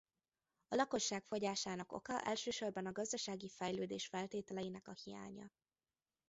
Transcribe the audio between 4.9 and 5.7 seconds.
hiánya.